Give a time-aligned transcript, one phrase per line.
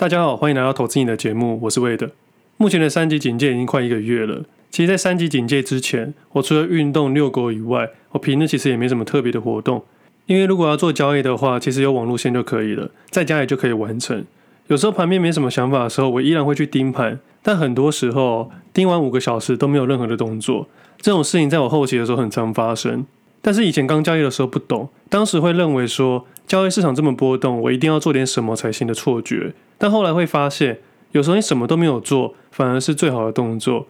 [0.00, 2.08] 大家好，欢迎来到投资你的节目，我是魏德。
[2.56, 4.44] 目前的三级警戒已经快一个月了。
[4.70, 9.84] 其实，在三级警戒之前，我除了运动遛狗以外，我平日其实也没什么特别的活动。
[10.24, 14.24] 因为如果要做交易的话，其实有网路线就可以了，在家里就可以完成。
[14.68, 20.66] 有时候盘面没什么想法的时候，我依然会去盯盘，但很多时候盯完五个小时都没有任何的动作。
[21.02, 23.04] 这种事情在我后期的时候很常发生。
[23.42, 29.52] 但是以前刚交易的时候不懂，当时会认为说交易市场这么波动，我一定要做点什么才行的错觉。
[29.80, 30.78] 但后来会发现，
[31.12, 33.86] 有时候你什么都没有做，反而是最好的动作。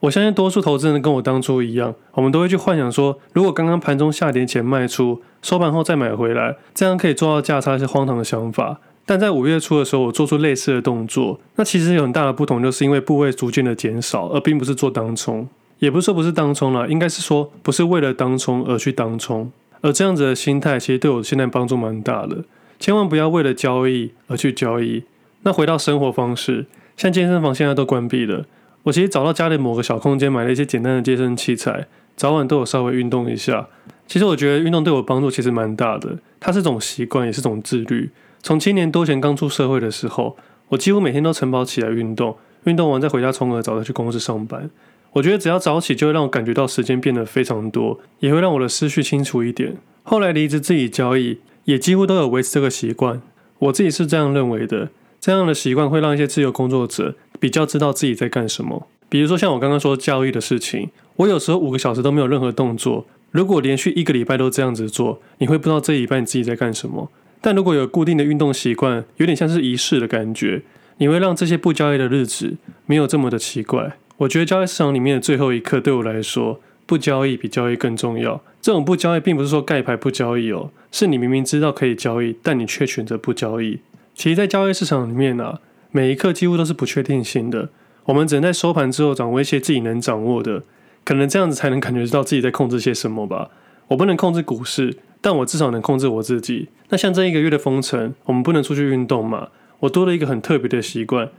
[0.00, 8.80] 我相信多数投资人跟我当初一样，我们都会去幻想说，如果刚刚盘中下跌前卖出，收盘后再买回来，这样可以做到价差，是荒唐的想法。
[9.04, 15.46] 但在五月初的时候，我做出类似的动作，那其实有很大的不同，就是因为部位逐渐的减少，而并不是做当冲。
[15.78, 19.52] 也不是说不是当冲了，应该是说不是为了当冲而去当冲，
[19.82, 22.44] 而这样子的心态其实对我现在帮助蛮大的。
[22.78, 25.04] 千万不要为了交易而去交易。
[25.44, 26.66] 那回到生活方式，
[26.96, 28.44] 像健身房现在都关闭了，
[28.84, 33.68] 我其实找到家里某个小空间，买了一些简单的健身器材，早晚都有稍微运动一下。
[34.06, 38.10] 其实我觉得运动对我帮助其实蛮大的，它是种习惯，也是种自律。
[38.42, 40.36] 从七年多前刚出社会的时候，
[40.68, 44.70] 我几乎每天都晨跑起来运动，运动完再回家冲个澡，再去公司上班。
[45.12, 49.76] 我觉得只要早起，就会让我感觉到时间变得非常多，也会让我的思绪清楚一点。
[50.02, 53.22] 后来离职自己交易，也几乎都有维持这个习惯。
[53.60, 54.90] 我自己是这样认为的，
[55.24, 58.86] 这样的习惯会让一些自由工作者比较知道自己在干什么。
[59.08, 63.06] 比如说像我刚刚说交易的事情，我有时候五个小时都没有任何动作。
[63.30, 67.10] 如果连续一个礼拜都这样子做，你会不知道这一礼拜你自己在干什么。
[67.40, 70.60] 但如果有固定的运动习惯，有点像是仪式的感觉，
[70.98, 73.96] 你会让这些不交易的日子没有这么的奇怪。
[74.18, 78.42] 我觉得交易市场里面的最后一刻，对我来说，不交易比交易更重要。
[78.60, 83.78] 这种不交易，并不是说盖牌不交易哦，是你明明知道可以交易，但你却选择不交易。
[84.14, 87.68] 其实，在交易市场里面啊，每一刻几乎都是不确定性的。
[88.04, 90.62] 我们只能在收盘之后掌握一些自己能掌握的，
[91.04, 93.50] 可能这样子才能感觉到自己在控制些什么吧。
[93.88, 96.68] 我不能控制股市，但我至少能控制我自己。
[96.90, 99.48] 那像这一个月的封城，我们不能出去运动嘛？
[99.80, 101.30] 我多了一个很特别的习惯。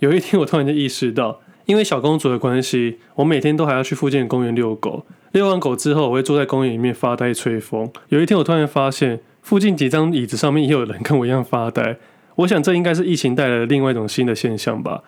[0.00, 1.40] 有一天，我突然间意识到。
[1.66, 5.06] 因为小公主的关系，我每天都还要去附近的公园遛狗。
[5.32, 7.90] 遛完狗之后，我会坐在公园里面发呆吹风。
[8.10, 11.96] 有一天，我突然发现附近几张椅子上面也有人跟我一样发呆。
[12.36, 15.02] 我想，这应该是疫情带来的另外一种新的现象吧。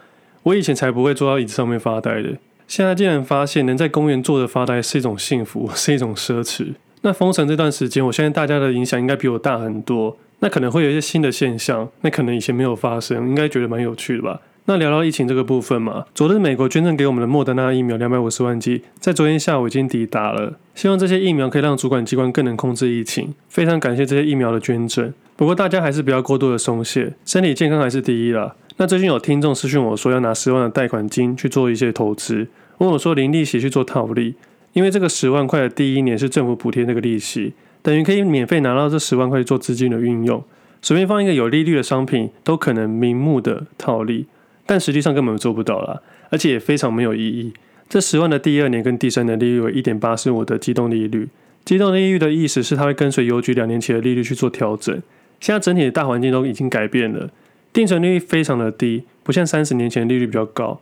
[0.44, 2.36] 我以前才不会坐到椅子上面发呆的，
[2.68, 6.74] 现在竟然发现能在公园坐着发呆是一种幸福，是一种奢侈。
[7.02, 10.16] 那封城这段时间，我相信大家的影响应该比我大很多。
[10.40, 14.40] 那可能会有一些新的现象，那可能以前没有发生，应该觉得蛮有趣的吧。
[14.66, 20.58] 那聊聊疫情这个部分嘛，昨日美国捐赠给我们的莫德纳疫苗两百五十万剂，在昨天下午已经抵达了。
[20.74, 23.32] 希望这些疫苗可以让主管机关更能控制疫情。
[23.48, 25.12] 非常感谢这些疫苗的捐赠。
[25.36, 28.56] 不过大家还是不要过度的松懈，身体健康还是第一啦。
[28.78, 32.48] 那最近有听众私讯我说要拿十万的贷款金去做一些投资，
[32.78, 34.34] 问我说零利息去做套利，
[34.72, 37.52] 因为这个十万块的第一年是政府补贴那个利息，
[37.82, 40.42] 等于可以免费拿到这十万块做资金的运用，
[40.80, 44.26] 随便放一个有利率的商品都可能名目的套利。
[44.64, 47.52] 但实际上根本做不到啦，而且也非常没有意义。
[47.88, 51.28] 这十万的第二年跟第三年利率为一点八，是我的机动利率。
[51.64, 55.00] 机动利率的意思是它会跟随邮局两年期的利率去做调整。
[55.40, 57.30] 现在整体的大环境都已经改变了，
[57.72, 60.80] 定存利率非常的低，不像三十年前利率比较高。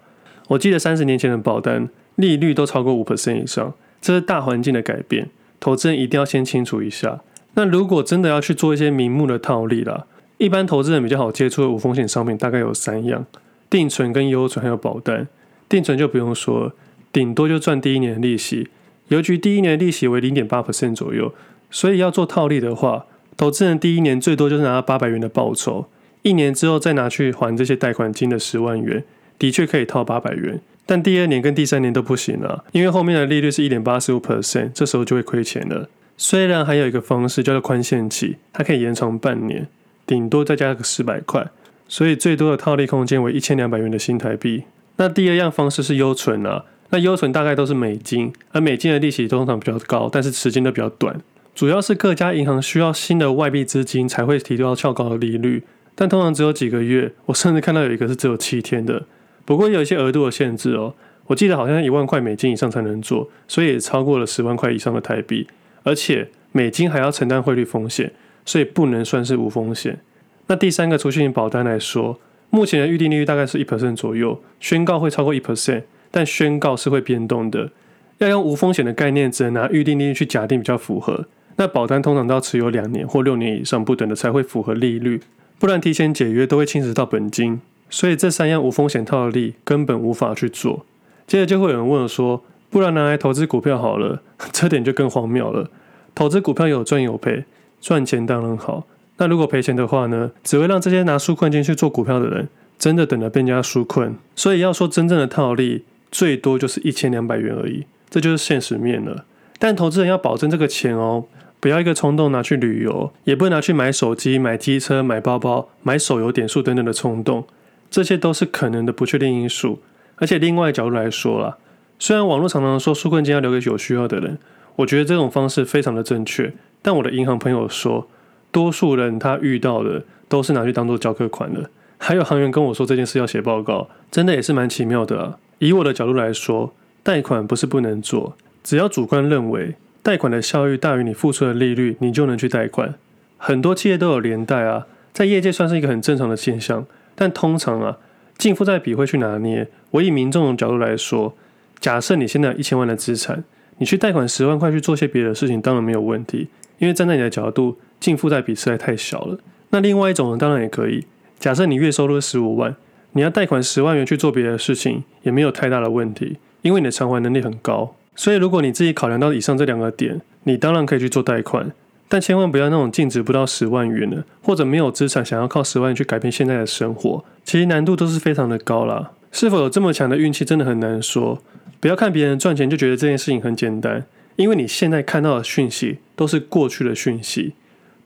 [0.48, 5.30] 我记得三十年前的保单利率都超过五 percent 以上，这是大环境的改变。
[5.58, 7.20] 投资人一定要先清楚一下。
[7.54, 10.06] 那如果真的要去做一些名目的套利啦，
[10.38, 13.24] 一般投资人比较好接触的无风险商品大概有三样。
[13.70, 15.26] 定存跟优存还有保单，
[15.68, 16.72] 定存就不用说，
[17.12, 18.68] 顶多就赚第一年的利息，
[19.08, 21.32] 邮局第一年的利息为零点八 percent 左右，
[21.70, 25.86] 所以要做套利的话，投资人第一年最多就是拿到八百元的报酬，
[26.22, 29.04] 一年之后再拿去还这些贷款金的十万元，
[29.38, 35.88] 的确可以套八百元，但第二年跟第三年都不行了，因为后面的利率是一点八十五 percent，这时候就会亏钱了。
[36.16, 39.66] 虽然还有一个方式叫做宽限期，它可以延长半年，
[40.06, 41.48] 顶多再加个四百块。
[41.86, 44.64] 所以最多的套利空间为一千两百元的新台币。
[44.96, 51.20] 那第二样方式是优存啊，那优存大概都是美金，而美金的利息通常比较高，但是时间都比较短。
[51.54, 55.62] 主要是各家银行需要新的外币资金才会提到较高的利率，
[55.94, 57.12] 但通常只有几个月。
[57.26, 59.04] 我甚至看到有一个是只有七天的。
[59.44, 60.94] 不过有一些额度的限制哦，
[61.26, 65.46] 我记得好像一万块美金以上才能做，所以也超过了十万块以上的台币。
[65.84, 68.10] 而且美金还要承担汇率风险，
[68.44, 70.00] 所以不能算是无风险。
[70.48, 72.18] 那第三个储蓄型保单来说，
[72.50, 77.70] 目前的预定利率大概是一 percent 左右，宣告会超过一 percent，但宣告是会变动的。
[78.18, 81.26] 要用无风险的概念，只能拿预定利率去假定比较符合。
[81.56, 85.20] 那保单通常都要持有两年或六年以上不等的才会符合利率，
[85.58, 87.60] 不然提前解约都会侵蚀到本金。
[87.90, 90.84] 所以这三样无风险套利根本无法去做。
[91.26, 94.20] 接着就会有人问我说，不然拿来投资股票好了，
[94.50, 95.70] 这点就更荒谬了。
[96.14, 97.44] 投资股票有赚有赔，
[97.80, 98.84] 赚钱当然好。
[99.18, 100.32] 那如果赔钱的话呢？
[100.42, 104.16] 只会让这些拿纾困金去做股票的人，真的等着被人家纾困。
[104.34, 109.24] 所以要说真正的套利，最多就是一千两百元而已，这就是现实面了。
[109.60, 111.26] 但投资人要保证这个钱哦，
[111.64, 117.46] 不要一个冲动拿去旅游，也不拿去买手机、买机车、买包包、买手游点数等等的冲动，
[117.90, 119.80] 这些都是可能的不确定因素。
[120.16, 121.56] 而且另外角度来说啦，
[121.98, 124.36] 虽然网络常常说纾困金要留给有需要的人，
[124.76, 126.52] 我觉得这种方式非常的正确。
[126.82, 128.06] 但我的银行朋友说，
[128.52, 131.70] 多数人他遇到的都是拿去当做交课款的。
[131.96, 135.38] 还有行员跟我说这件事要写报告，真的也是蛮奇妙的啊。
[135.60, 142.94] 以我的角度来说，贷款不是不能做，只要主观认为贷款的效益大于你付出的利率，你就能去贷款。
[143.38, 146.84] 很多企业都有连贷啊，在业界算是一个很正常的现象。
[147.14, 147.96] 但通常啊，
[148.36, 149.66] 净负债比会去拿捏。
[149.92, 151.34] 我以民众的角度来说，
[151.80, 153.44] 假设你现在有一千万的资产，
[153.78, 156.48] 你去贷款十万块去做些别的事情，当然没有问题。
[156.76, 159.38] 因为站在你的角度，净负债比实在太小了。
[159.70, 161.06] 那另外一种呢，当然也可以。
[161.38, 162.76] 假设你月收入十五万，
[163.12, 167.96] 你要贷款十万元去做别的事情，也没有太大的问题，因为你的偿还能力很高。
[168.16, 171.72] 所以如果你自己考量到以上这两个点，你当然可以去做贷款，
[172.08, 179.12] 但千万不要那种净值不到十万元的，或者没有资产想要靠十万去改变现在的生活，其实难度都是非常的高啦。
[179.32, 181.42] 是否有这么强的运气，真的很难说。
[181.80, 184.06] 不要看别人赚钱就觉得这件事情很简单。
[184.36, 187.52] 因为你现在看到的讯息都是过去的讯息，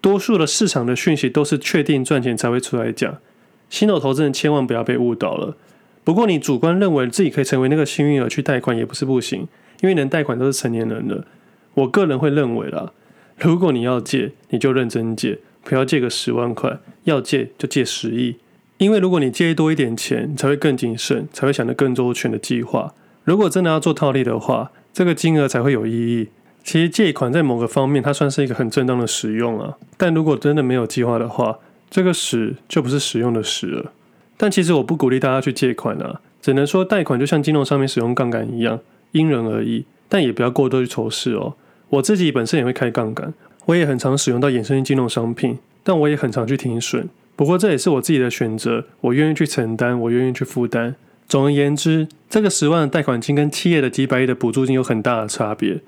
[0.00, 3.16] 多数的市场的讯息都是确定赚钱才会出来讲。
[3.70, 5.56] 新手投资人千万不要被误导了。
[6.04, 9.46] 不过你主观认为自己可以成为那个幸运儿去贷款也不是不行，
[9.80, 11.24] 因为能贷款都是成年人了。
[11.74, 12.92] 我个人会认为啦，
[13.38, 18.36] 如果你要借，你就认真借，不要借个十万块，要借就借十亿。
[18.78, 22.94] 因为如果你借多一点钱，你才会更谨慎，才会想得更周全的计划。
[23.24, 26.28] 如果真的要做套利的话，这个金额才会有意义。
[26.64, 29.76] 其实借款在某个方面，它算是一个很正当的使用啊。
[29.96, 31.58] 但如果真的没有计划的话，
[31.90, 33.92] 这个使就不是使用的使了。
[34.36, 38.80] 但其实我不鼓励大家去借款啊，只能说贷款就像金融上面使用杠杆一样，
[39.12, 39.84] 因人而异。
[40.08, 41.54] 但也不要过多去仇视哦。
[41.90, 43.34] 我自己本身也会开杠杆，
[43.66, 47.08] 我也很常使用到衍生性金融商品，但我也很常去停损。
[47.36, 50.96] 不过这也是我自己的选择，我愿意去承担，我愿意去负担。
[51.28, 55.80] 总而言之，这个十万的贷款金跟企业的几百亿的补助金有很大的差别。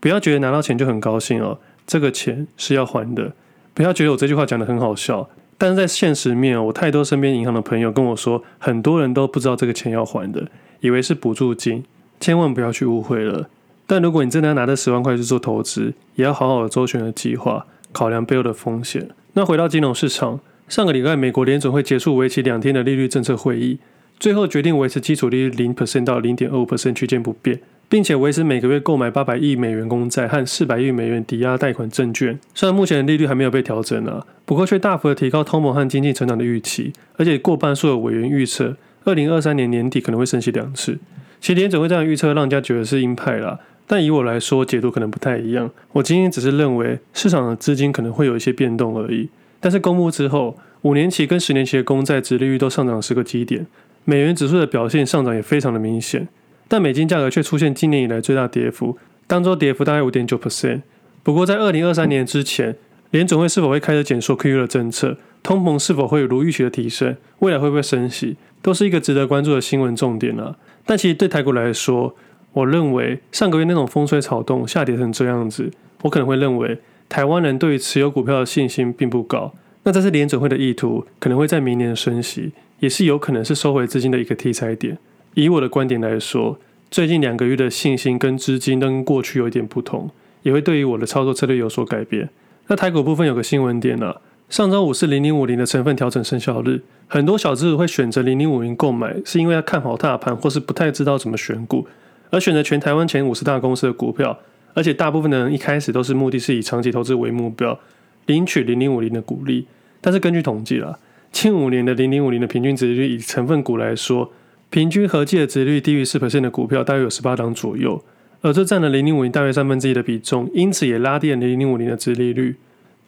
[0.00, 3.32] 不要觉得拿到钱就很高兴哦，这个钱是要还的。
[3.74, 10.48] 不要觉得我这句话讲得很好笑，但是在现实面，我太多身边银行的朋友跟我说，很多人都不知道这个钱要还的，
[10.80, 11.84] 以为是补助金，
[12.20, 13.48] 千万不要去误会了。
[13.86, 19.08] 但如果你真的要拿这十万块去做投资，也要好好的周全的计划，考量背后的风险。
[19.32, 23.78] 那回到金融市场，上个礼拜美国联准会结束为期两天的利率政策会议。
[24.18, 32.36] 最后决定维持基础利率零 percent 到零点二五 percent 区间不变，并且维持每个月购买八百亿美元公债和四百亿美元抵押贷款证券。
[32.52, 40.98] 虽然目前的利率还没有被调整啊，不过却大幅的提高通膨和经济成长的预期，而且过半数的委员预测，二零二三年年底可能会升息两次。
[41.40, 43.58] 其实联准会这样预测，让人家觉得是鹰派啦。
[43.86, 45.70] 但以我来说，解读可能不太一样。
[45.92, 49.28] 我今天只是认为市场的资金可能会有一些变动而已。
[49.60, 53.66] 但是公布之后，五年期跟十年期的公债殖利率都上涨十个基点。
[54.04, 56.28] 美元指数的表现上涨也非常的明显，
[56.68, 60.82] 但美金价格却出现今年以来最大跌幅，当周跌幅大概五点九 percent。
[61.22, 62.76] 不过在二零二三年之前，
[63.10, 70.56] 联总会是否会开始减缩 QE 的政策，通膨是否会有如预期的提升，未来会不会升息，都是一个值得关注的新闻重点啊。
[70.88, 72.16] 但其实对台股来说，
[72.54, 76.78] 我认为上个月那种风吹草动下跌成这样子，我可能会认为
[77.10, 79.52] 台湾人对于持有股票的信心并不高。
[79.82, 82.52] 那这是联准会的意图，可能会在明年升息。
[82.78, 84.96] 也是有可能是收回资金的一个题材点。
[85.34, 86.58] 以我的观点来说，
[86.90, 90.08] 最近两个月的信心跟资金都跟过去有一点不同，
[90.42, 92.30] 也会对于我的操作策略有所改变。
[92.68, 94.16] 那台股部分有个新闻点啊，
[94.48, 101.86] 上周五是零零五零的成分调整生效日，很多小资会选择零零五零购买，是因为要看好大盘或是不太知道怎么选股，
[102.30, 104.38] 而选择全台湾前五十大公司的股票，
[104.72, 107.78] 而且大部分的人一开始都是目的是以长期投资为目标，
[108.24, 109.66] 领取零零五零的股利。
[110.00, 110.98] 但是根据统计啦。
[111.30, 114.32] 近五年的零零五零的平均值率，以成分股来说，
[114.70, 118.02] 平均合计的值率低于四百分的股票大约有十八档左右，
[118.40, 122.56] 而这占了零零五零大约三分之一的比重，因此也拉低了零零五零的值利率。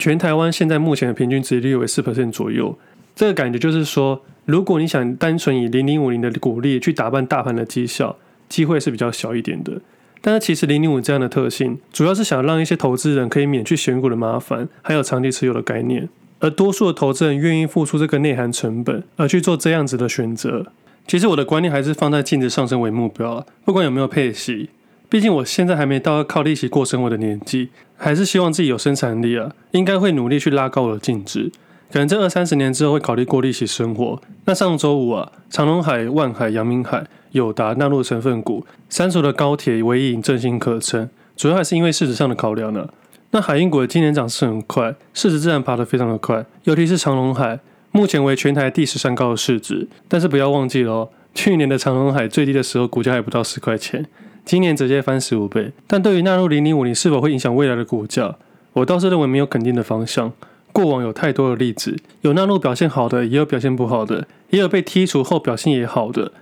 [0.01, 2.79] 全台湾现在目前的平均值率为四 percent 左右，
[3.15, 8.17] 这个感觉就是说，如果你想单纯以零零五零的股利去打败大盘的绩效，
[8.49, 9.83] 机会是比较小一点的。
[10.23, 16.09] 但是其实零零五这样的特性，主要是想让一些投资人可以免去选股的麻烦，还有长期持有的概念。
[16.39, 20.73] 而多数的投资人愿意付出这个内涵成本，而去做这样子的选择。
[21.07, 24.71] 其实我的观念还是放在净值上升为目标啊，不管有没有配息。
[25.11, 31.51] 毕竟我现在还没到要靠利息过生活的年纪，还是希望自己有生产力啊，应该会努力去拉高我的净值。
[31.93, 34.23] 可能这二三十年之后会考虑过利息生活。
[34.45, 42.89] 那上周五啊，长隆海、万海、阳明海、友达纳入成分股，三足的高铁、纬颖、正兴可称，主要还是因为市值上的考量呢。
[43.33, 47.59] 那海运股的今年涨势很快，市值自然爬得非常的快，尤其是长隆海，
[47.91, 49.89] 目前为全台第十三高的市值。
[50.07, 54.07] 但是不要忘记了，去年的长隆海最低的时候，股价还不到十块钱。
[54.45, 58.37] 今年直接翻十五倍，但对于纳入零零五零是否会影响未来的股价，
[58.73, 60.33] 我倒是认为没有肯定的方向。
[60.73, 66.33] 过往有太多的例子，有纳入表现好的，也有表现不好的，也有被剔除后表现也好的。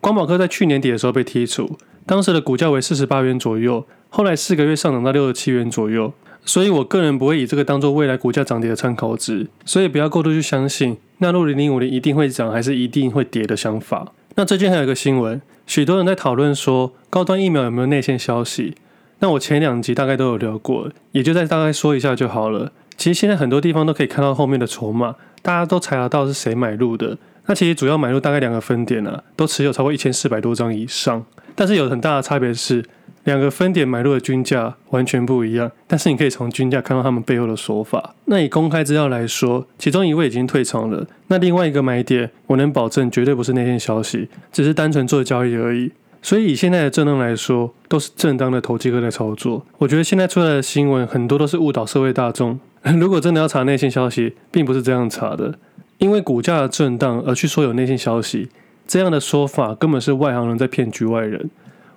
[0.00, 6.12] 光宝科在去年底的时候被剔除，当时的股价为四十八元左右，后来四个月上涨到六十七元左右。
[6.44, 14.12] 所以我个人不会以这个当做未来股价涨跌的参考值，所以不要过度去相信纳入零零五零一定会涨还是一定会跌的想法。
[14.36, 15.40] 那最近还有一个新闻。
[15.66, 18.76] 许多人在讨论说高端疫苗有没有内线消息？
[19.18, 22.72] 那我前两集大概都有聊过，也就再大概说一下就好了。
[22.96, 27.18] 其实现在很多地方都可以看到后面的筹码，大家都查得到是谁买入的。
[27.46, 31.24] 那其实主要买入大概两个分点啊，都持有超过一千四百多张以上。
[31.54, 32.84] 但是有很大的差别是。
[33.26, 38.14] 两个分点买入的均价完全不一样，但是你可以从均价看到他们背后的说法。
[38.26, 41.04] 那以公开资料来说，其中一位已经退场了。
[41.26, 45.90] 那另外一个买点，我能保证绝对不是内线消息，只是单纯做交易而已。
[46.22, 49.66] 所以以现在的震荡来说，都是正当的投机客在操作。
[49.78, 52.58] 我觉得现在出来的新闻很多都是误导社会大众。
[53.00, 55.58] 如果真的要查内线消息，并不是这样查的，
[55.98, 58.48] 因为股价的震荡而去说有内线消息，
[58.86, 61.50] 这样的说法根本是外行人在骗局外人。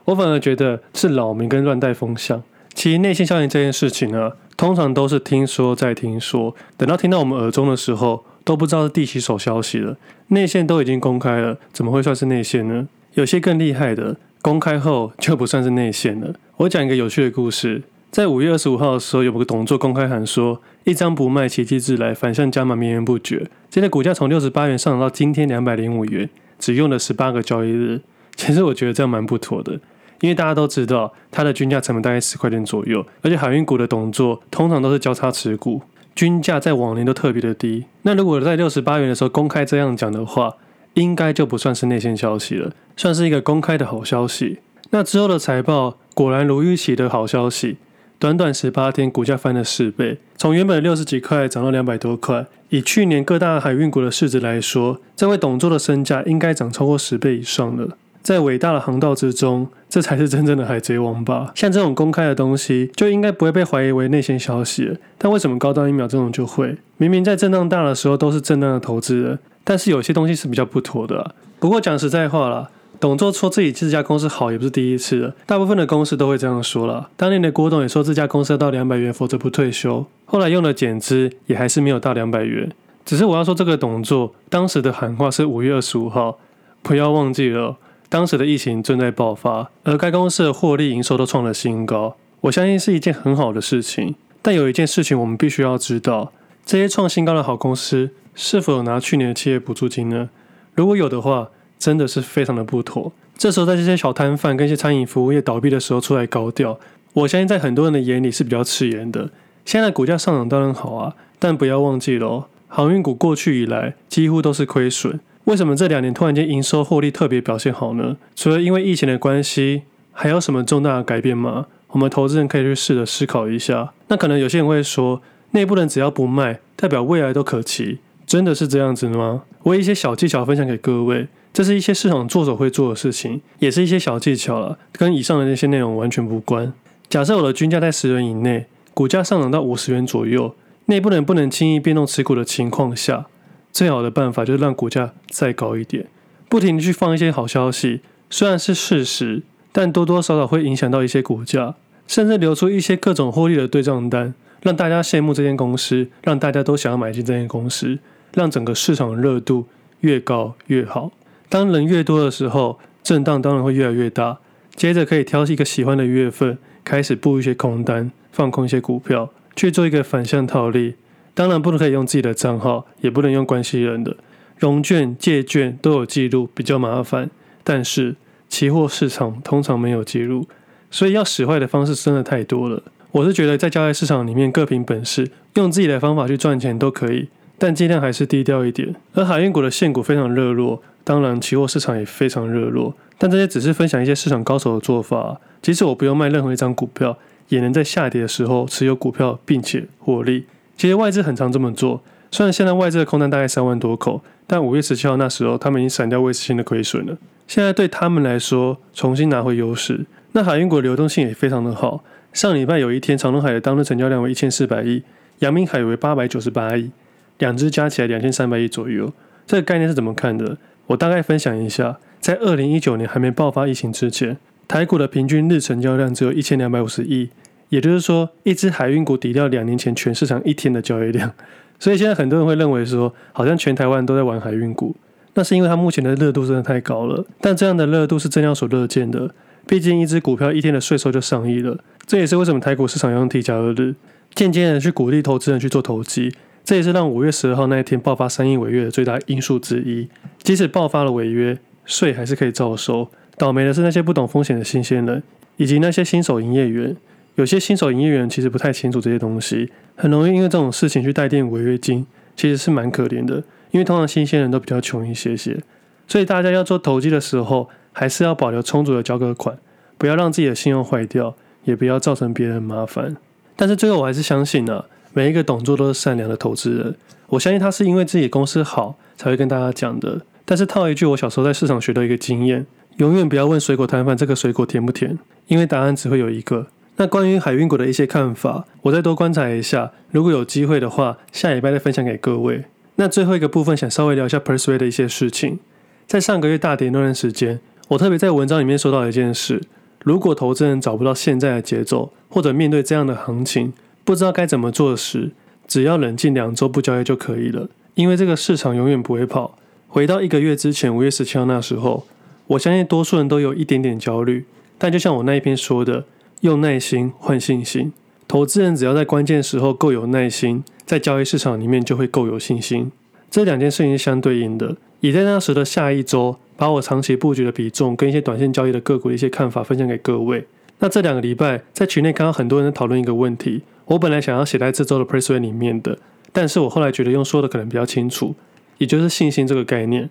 [0.09, 2.41] 我反而觉得是扰民跟乱带风向。
[2.73, 9.97] 其实内线消息这件事情呢，通常都是听说再听说，等到听到我们耳中的时候，都不知道是第几手消息了。
[10.29, 12.87] 内线都已经公开了，怎么会算是内线呢？
[13.13, 16.33] 有些更厉害的，公开后就不算是内线了。
[16.57, 23.47] 我讲一个有趣的故事，在五月二十五号的时候，有个董座公开喊说，一张不卖，奇迹自来，反向加码，绵延不绝。
[23.69, 28.01] 现在股价从六十八元上涨到今天两百零五元，只用了十八个交易日。
[28.35, 29.79] 其实我觉得这样蛮不妥的。
[30.21, 35.81] 因为大家都知道，它的均价成本大概十块钱左右，而且海运股的动作通常都是交叉持股，
[36.15, 37.85] 均价在往年都特别的低。
[38.01, 40.55] 那如果在六十八元的时候公开这样讲的话，
[40.95, 44.59] 应该就不算是内线消息了，算是一个公开的好消息。
[44.89, 47.77] 那之后的财报果然如预期的好消息，
[48.17, 52.47] 短短十八天股价翻了四倍，从原本六十几块涨到两百多块。
[52.69, 57.97] 以去年各大海运股的市值来说，这位董座的身价应该涨超过十倍以上了。
[58.29, 61.51] 在伟大的航道之中，这才是真正的海贼王吧？
[61.55, 64.99] 像这种公开的东西，就应该不会被怀疑为内线消息。
[65.17, 66.77] 但为什么高端疫苗这种就会？
[66.97, 71.33] 明明在震荡大的时候都是震荡的投资人，但是有些东西是比较不妥的。
[71.57, 72.69] 不过讲实在话啦，
[72.99, 77.09] 董座说自己这家公司好也不是第一次了，大部分的公司都会这样说啦。
[77.17, 80.05] 当年的郭董也说这家公司要到两百元，否则不退休。
[80.25, 82.71] 后来用了减资，也还是没有到两百元。
[83.03, 86.37] 只是我要说这个董座当时的喊话是五月二十五号，
[86.83, 87.77] 不要忘记了。
[88.09, 92.17] 当时的疫情正在爆发，而该公司的获利营收都创了新高。
[92.41, 96.31] 我相信是一件很好的事情，但有一件事情我们必须要知道：
[96.65, 100.29] 这些创新高的好公司是否有拿去年的企业补助金呢？
[100.73, 103.11] 如果有的话，真的是非常的不妥。
[103.37, 106.79] 这时候在这些小摊贩跟一些餐饮服务业倒闭的时候出来高调，
[107.13, 109.29] 我相信在很多人的眼里是比较刺眼的。
[109.65, 115.19] 现在股价上涨当然好啊，但不要忘记了，航运股过去以来几乎都是亏损。
[115.49, 118.17] 为什么这两年突然间营收获利特别表现好呢？
[118.35, 121.65] 除了因为疫情的关系，还有什么重大的改变吗？
[121.87, 123.91] 我们投资人可以去试着思考一下。
[124.09, 129.41] 那可能有些人会说，内部人只要不卖，代表未来都可期，真的是这样子吗？
[129.63, 136.71] 我有一些小技巧分享给各位，这是一些市场作手会做的事情，也是一些小技巧了，跟以上的那些内容完全无关。
[137.09, 140.53] 假设我的均价在十元以内，股价上涨到五十元左右，
[140.85, 143.25] 内部人不能轻易变动持股的情况下。
[143.71, 146.07] 最好的办法就是让股价再高一点，
[146.47, 151.75] 不停地去放一些好消息，虽然是事实，但多多少少会影响到一些股价，
[152.07, 157.99] 甚至流出一些各种获利的对账单，让大家羡慕这间公司，让大家都想要买进这间公司，
[158.33, 159.67] 让整个市场的热度
[160.01, 161.11] 越高越好。
[161.47, 164.39] 当人越多的时候，震荡当然会越来越大。
[164.75, 170.95] 接着可以挑一个喜欢的月份，开始布一些空单，放空一些股票，去做一个反向套利。
[171.39, 174.17] 当然不能可以用自己的账号，也不能用关系人的
[174.57, 177.29] 融券、借券都有记录，比较麻烦。
[177.63, 178.17] 但是
[178.49, 180.49] 期货市场通常没有记录，
[180.91, 182.83] 所以要使坏的方式真的太多了。
[183.11, 188.93] 我是觉得在交易市场里面各凭本事，用自己的方法去赚钱都可以，但尽量还是低调一点。
[189.13, 192.93] 而海运股的现股非常热络，当然期货市场也非常热络。
[193.17, 195.39] 但这些只是分享一些市场高手的做法。
[195.61, 197.17] 即使我不用卖任何一张股票，
[197.47, 200.43] 也能在下跌的时候持有股票并且获利。
[200.79, 202.01] 其实外资很常这么做。
[202.31, 207.17] 虽然现在外资的空单大概三万多口，但五月十七号那时候他们已经闪掉未实现的亏损了。
[207.49, 210.05] 现在对他们来说，重新拿回优势。
[210.31, 212.05] 那海运股流动性也非常的好。
[212.31, 215.03] 上礼拜有一天，长隆海的当日成交量为一千四百亿，
[215.39, 216.91] 阳明海为八百九十八亿。
[217.39, 219.11] 两只加起来两千三百亿左右，
[219.45, 220.57] 这个概念是怎么看的？
[220.87, 227.31] 我大概分享一下，在二零一九年还没爆发疫情之前，台股的平均日成交量只有一千两百五十亿，
[227.69, 231.31] 也就是说，一只海运股抵掉两年前全市场一天的交易量。
[231.79, 234.95] 所以现在很多人会认为说，好像全台湾都在玩海运股，
[235.35, 237.25] 那是因为它目前的热度真的太高了。
[237.39, 239.33] 但这样的热度是证交所乐见的，
[239.65, 243.95] 毕竟一只股票一天的税收就上亿了，这也是为什么台股市场要用 T 加二日，
[244.35, 246.33] 间接的去鼓励投资人去做投机。
[246.65, 250.09] 这也是让五月十二号那一天爆发三亿违约的最大因素之一。
[250.43, 253.09] 即使爆发了违约，税还是可以照收。
[253.37, 255.23] 倒霉的是那些不懂风险的新鲜人，
[255.55, 256.97] 以及那些新手营业员。
[257.39, 262.05] 有些新手营业员其实不太清楚这些东西，很容易因为这种事情去代垫违约金，
[262.35, 263.41] 其实是蛮可怜的。
[263.71, 265.57] 因为通常新鲜人都比较穷一些些，
[266.05, 269.57] 所以大家要做投机的时候，还是要保留充足的交割款，
[269.97, 273.15] 不要让自己的信用坏掉，也不要造成别人麻烦。
[273.55, 276.93] 但是最后我还是相信呢、每一个董做都是善良的投资人，
[277.27, 280.19] 我相信他是因为自己公司好才会跟大家讲的。
[280.43, 282.65] 但是套一句我小时候在市场学的一个经验，
[282.97, 285.17] 永远不要问水果摊贩这个水果甜不甜，
[285.47, 286.67] 因为答案只会有一个。
[286.99, 292.65] 那关于海运股的一些看法，我再多观察一下，如果有机会的话，下礼拜再分享给各位。
[292.95, 295.59] 那最后一个部分想稍微聊一下 Persuade 的一些事情，
[296.05, 299.61] 在上个月大跌那段时间，我特别在文章里面说到一件事：
[300.03, 303.71] 如果投资人找不到现在的节奏，或者面对这样的行情，
[304.03, 305.31] 不知道该怎么做时，
[305.65, 307.69] 只要冷静两周不交易就可以了。
[307.95, 309.57] 因为这个市场永远不会跑。
[309.87, 312.05] 回到一个月之前，五月十七号那时候，
[312.47, 314.43] 我相信多数人都有一点点焦虑。
[314.77, 316.03] 但就像我那一篇说的，
[316.41, 317.91] 用耐心换信心。
[318.27, 322.91] 投资人只要在关键时候够有耐心，在交易市场里面就会够有信心。
[323.31, 324.77] 这两件事情是相对应的。
[325.01, 330.45] 也在那时的下一周，把我长期布局的比重跟一些短线交易的个股的一些看法分享给各位。
[330.79, 335.97] 那这两个礼拜，在群内看到很多人在讨论一个问题，我本来想要写在这周的 Persuade 里面的，
[336.31, 338.35] 但是我后来觉得用说的可能比较清楚，
[338.77, 340.09] 也就是信心这个概念。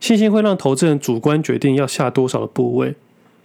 [0.00, 2.94] 信心会让投资人主观决定要下多少的部位，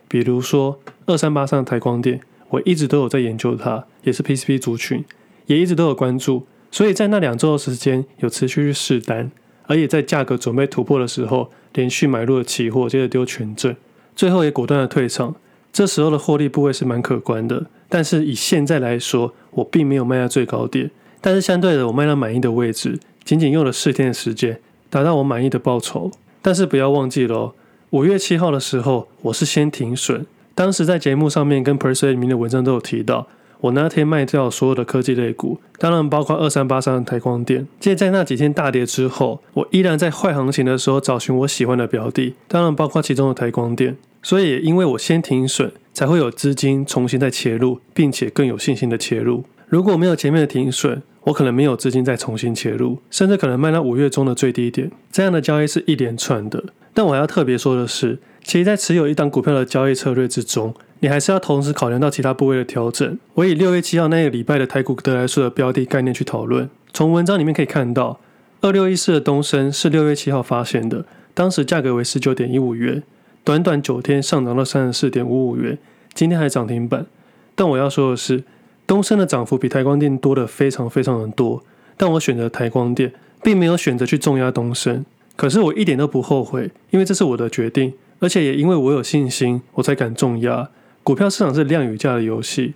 [0.08, 5.04] 比如说二三八上的台光电，我一直都有在研究它，也是 PCB 族群，
[5.48, 9.32] 也一直都有关注，所以在那两周的时间有持续去试单，
[9.66, 13.76] 而也在价格准备突破的时候，连续买入了期货，接着丢权证，
[14.16, 15.36] 最后也果断的退场。
[15.74, 20.90] 这时候的获利部位是蛮可观的，但是以现在来说，我并没有卖在最高点，
[21.22, 26.10] 但是相对的，我卖到满意的位置，仅仅用了四天的时间，达到我满意的报酬。
[26.42, 27.54] 但是不要忘记了哦，
[27.92, 30.26] 五月七号的时候，我是先停损。
[30.54, 33.28] 当时在节目上面跟 Persuade 里面的文章都有提到，
[33.62, 37.66] 我那天卖掉所有的科技类股，当然包括二三八三的台光电。
[37.80, 43.96] 接着在那几天大跌之后，我依然在坏行情的时候找寻我喜欢的标的，当然包括其中的台光电。
[44.22, 49.46] 所以，因为我先停损，才会有资金重新再切入，并且更有信心的切入。
[49.70, 54.92] 如果没有前面的停损，我可能没有资金再重新切入，甚至可能卖到五月中的最低点。
[55.10, 56.62] 这样的交易是一连串的。
[56.98, 63.20] 但我要特别说的是，其实，在持有一档股票的交易策略之中，你还是要同时考量到其他部位的调整。
[63.36, 66.68] 我以六月七号那个礼拜的台股得来速的标的概念去讨论。
[66.92, 68.20] 从文章里面可以看到，
[68.62, 71.06] 二六一四的东升是六月七号发现的，
[71.36, 73.04] 当时价格为十九点一五元。
[73.44, 75.78] 短短九天上涨到三十四点五五元，
[76.16, 77.06] 今天还涨停板。
[77.54, 78.44] 但我要说的是，
[78.88, 81.64] 东升的涨幅比台光电多的非常非常的多。
[81.96, 85.06] 但我选择台光电，并没有选择去重压东升。
[85.38, 90.68] 可是我一点都不后悔，因为这是我的决定，而且也因为我有信心，我才敢重压。
[91.04, 92.74] 股票市场是量与价的游戏。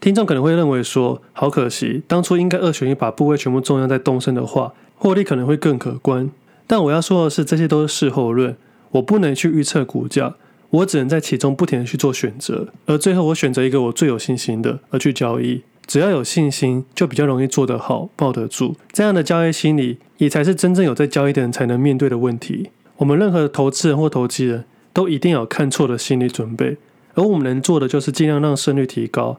[0.00, 6.30] 听众可能会认为说，好可惜，当初应该二选一把部位全部重压在东升的话，获利可能会更可观。
[6.66, 8.56] 但我要说的是，这些都是事后论。
[8.92, 10.34] 我不能去预测股价，
[10.70, 15.62] 我只能在其中不停的去做选择，而最后我选择一个我最有信心的而去交易。
[15.90, 18.76] 只要有信心，就比较容易做得好，抱得住。
[18.92, 22.70] 这样的交易心理，也才是真正有在交易的人才能面对的问题。
[22.98, 26.76] 我们任何的投资人或投机人都一定有看错的心理准备，
[27.14, 29.38] 而我们能做的就是尽量让胜率提高。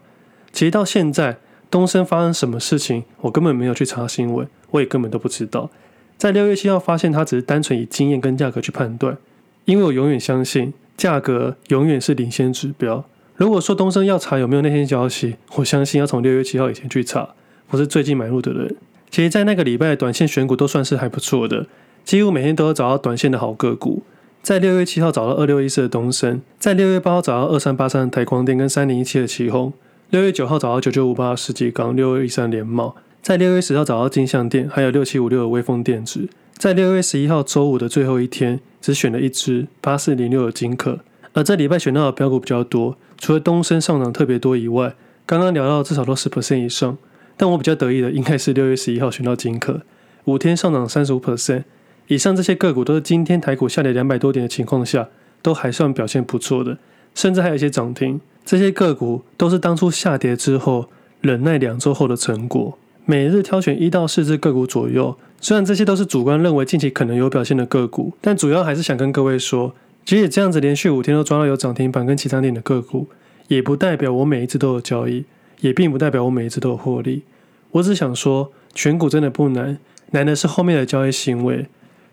[0.51, 1.37] 其实到现在，
[1.69, 5.69] 东升发生什么事情，我根本没有去查新闻，我也根本都不知道。
[6.17, 9.17] 在六月七号发现，它只是单纯以经验跟价格去判断。
[9.63, 13.05] 因为我永远相信，价格永远是领先指标。
[13.41, 17.29] 如果说东升要查有没有那些消息，我相信要从六月七号以前去查，
[17.71, 18.75] 我是最近买入的人。
[19.09, 21.65] 其实，在那个礼拜短线选股都算是还不错的，
[22.05, 24.03] 几乎每天都有找到短线的好个股。
[24.43, 29.73] 在六月七号找到二六一四的东升，在六月八号找到二三八三的台光电跟三零一七的奇鋐，
[30.11, 36.29] 六月九号找到九九五八的世纪钢，六二一三联茂，在六月十号找到金像电，还有六七五六的威风电子。
[36.55, 40.99] 在六月十一号周五的最后一天，只选了一支八四零六的金客。
[41.33, 46.97] 而这礼拜选到的标股比较多，除了东升上涨特别多以外，刚刚聊到至少都十 percent 以上。
[47.37, 49.81] 但我比较得意的应该是六月十一号选到金科，
[50.25, 51.63] 五天上涨三十五 percent。
[52.07, 55.07] 以上这些个股都是今天台股下跌两百多点的情况下，
[55.41, 56.77] 都还算表现不错的，
[57.15, 58.19] 甚至还有一些涨停。
[58.45, 60.89] 这些个股都是当初下跌之后
[61.21, 62.77] 忍耐两周后的成果。
[63.05, 73.07] 每日挑选一到四只个股左右，虽然这些都是主观认为近期可能有表现的个股，但主要还是想跟各位说，即使这样子连续五天都抓到有涨停板跟起涨点的个股，
[73.47, 75.25] 也不代表我每一次都有交易，
[75.59, 77.23] 也并不代表我每一次都有获利。
[77.71, 79.77] 我只想说，选股真的不难，
[80.11, 81.67] 难的是后面的交易行为。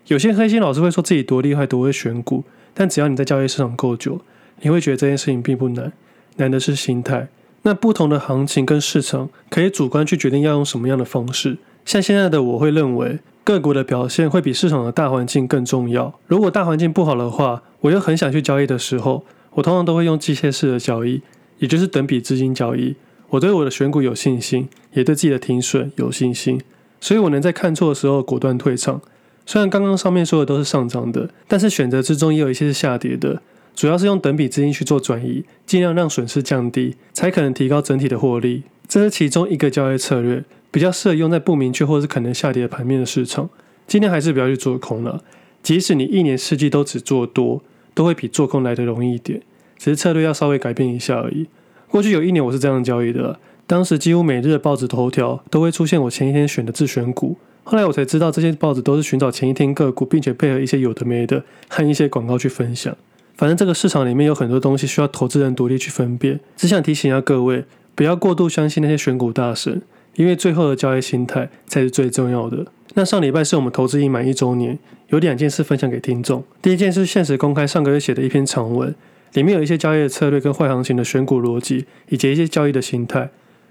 [0.07, 4.21] 有些黑心老师会说自己多厉害、多会选股，但只要你在交易市场够久，
[4.61, 5.91] 你会觉得这件事情并不难，
[6.37, 7.27] 难的是心态。
[7.63, 11.57] 那不同的行情跟市场，可以主观去决定要用什么样的方式。
[11.83, 16.17] 像现在的我会认为，个股的表现会比市场的大环境更重要。
[16.27, 21.21] 如果大环境不好的话，我又很想去交易的时候，我通常都会用机械式的交易，
[21.59, 22.95] 也就是等比资金交易。
[23.29, 26.59] 我对我的选股有信心，也对自己的停损有信心，
[26.99, 29.01] 所以我能在看错的时候果断退场。
[29.45, 33.41] 虽然刚刚上面说的都是上涨的，但是选择之中也有一些是下跌的，
[33.75, 38.63] 主要是用等比资金去做转移，尽量让损失降低，才可能提高整体的获利。
[38.87, 43.49] 这是其中一个交易策略，比较适合用在不明确或是可能下跌的盘面的市场。
[43.87, 45.23] 今天还是不要去做空了，
[45.63, 47.61] 即使你一年四季都只做多，
[47.99, 49.41] 都会比做空来得容易一点，
[49.77, 51.47] 只是策略要稍微改变一下而已。
[51.89, 57.35] 过去有一年我是这样交易的，当时几乎每日的报纸头条都会出现我前一天选的自选股。
[57.65, 62.95] 后来我才知道，这些报纸都是寻找前一天个股，并且配合一些有的没的和一些广告去分享。
[63.35, 66.39] 反正这个市场里面有很多东西需要投资人独立去分辨。
[66.55, 69.81] 只想提醒一下各位，不要过度相信那些选股大神，
[70.15, 72.65] 因为最后的交易心态才是最重要的。
[72.93, 74.79] 那上礼拜是我们投资已满一周年，
[75.09, 76.43] 有两件事分享给听众。
[76.61, 78.93] 第一件事，限时公开上个月写的一篇长文，
[79.33, 83.29] 里面有一些交易的策略跟坏行情的选股逻辑，以及一些交易的心态，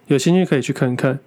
[0.09, 1.19] 有兴趣可以去看看。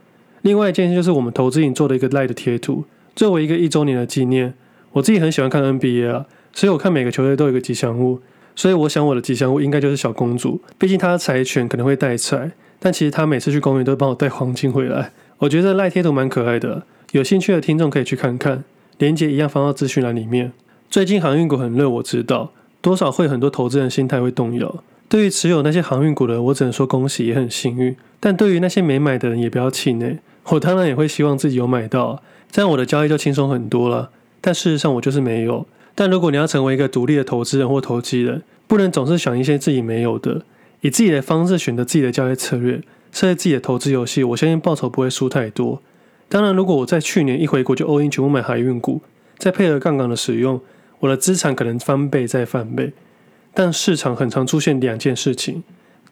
[0.42, 4.54] 另外一件事就是我们投资瘾做的一个 LINE 的贴图，作为一个一周年的纪念。
[4.94, 8.20] 我自己很喜欢看 NBA 啊，所以我看每个球队都有一个吉祥物，
[8.56, 10.60] 所以我想我的吉祥物应该就是小公主。
[10.78, 15.14] 毕竟她的柴犬可能会带财，但其实她每次去公园都会帮我带黄金回来。
[15.38, 18.66] 我觉得 LINE 贴图蛮可爱的，有兴趣的听众可以去看看，
[19.02, 20.52] 连接一样放到资讯栏里面。
[20.88, 24.84] 最近航运股很热，我知道多少会很多投资人心态会动摇。
[25.10, 27.96] 对于持有那些航运股的，我只能说恭喜，也很幸运。
[28.20, 30.20] 但对于那些没买的人，也不要气馁。
[30.50, 34.12] 我当然也会希望自己有买到，这样我的交易就轻松很多了。
[34.40, 35.66] 但事实上我就是没有。
[35.96, 40.44] 但如果你要成为一个独立的投资人或投机人，不能总是想一些自己没有的，
[40.82, 45.82] 以自己的方式选择自己的交易策略，设计自己的投资游戏，我相信报酬不会输太多。
[46.32, 49.02] 当然，如果我在去年一回国就 all in 全部买海运股，
[49.38, 50.62] 再配合杠杆的使用，
[51.00, 52.94] 我的资产可能翻倍再翻倍。
[53.54, 55.62] 但市场很常出现两件事情，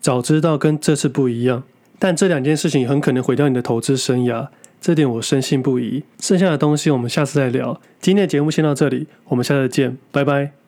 [0.02, 1.64] 早知道跟这次不一样。
[1.98, 4.50] 但这两件事情很可能毁掉你的投资生涯，
[4.82, 6.04] 这点我深信不疑。
[6.20, 7.80] 剩下的东西我们下次再聊。
[8.02, 10.59] 今天的节目先到这里，我们下次见，拜拜。